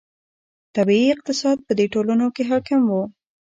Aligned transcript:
طبیعي 0.75 1.07
اقتصاد 1.15 1.57
په 1.67 1.71
دې 1.77 1.85
ټولنو 1.93 2.27
کې 2.35 2.43
حاکم 2.49 2.81
و. 2.89 2.93